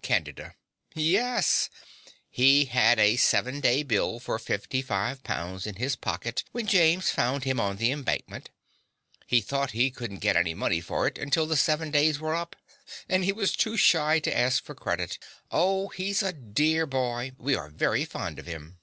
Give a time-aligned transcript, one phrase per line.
[0.00, 0.54] CANDIDA.
[0.94, 1.68] Yes.
[2.30, 7.42] He had a seven day bill for 55 pounds in his pocket when James found
[7.42, 8.50] him on the Embankment.
[9.26, 12.54] He thought he couldn't get any money for it until the seven days were up;
[13.08, 15.18] and he was too shy to ask for credit.
[15.50, 17.32] Oh, he's a dear boy!
[17.36, 18.78] We are very fond of him.